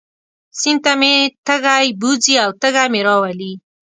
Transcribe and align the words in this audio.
سیند 0.59 0.81
ته 0.85 0.91
مې 0.99 1.13
تږی 1.47 1.85
بوځي 1.99 2.35
او 2.43 2.49
تږی 2.61 2.87
مې 2.93 3.01
راولي. 3.07 3.53